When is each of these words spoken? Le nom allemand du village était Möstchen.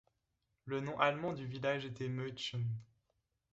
Le 0.65 0.79
nom 0.79 0.99
allemand 0.99 1.31
du 1.33 1.45
village 1.45 1.85
était 1.85 2.09
Möstchen. 2.09 2.65